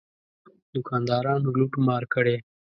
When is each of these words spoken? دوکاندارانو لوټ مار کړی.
دوکاندارانو 0.73 1.47
لوټ 1.57 1.73
مار 1.87 2.03
کړی. 2.13 2.35